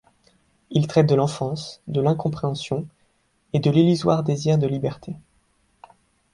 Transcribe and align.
Il 0.71 0.87
traite 0.87 1.05
de 1.07 1.13
l'enfance, 1.13 1.79
de 1.85 2.01
l'incompréhension 2.01 2.87
et 3.53 3.59
de 3.59 3.69
l'illusoire 3.69 4.23
désir 4.23 4.57
de 4.57 4.65
liberté. 4.65 5.15